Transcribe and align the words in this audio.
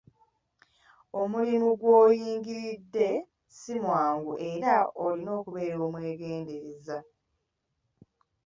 Omulimu 1.21 1.69
gw'oyingiridde 1.79 3.09
si 3.57 3.73
mwangu 3.85 4.33
era 4.51 4.73
olina 5.03 5.31
okubeera 5.39 5.77
omwegendereza. 5.87 6.97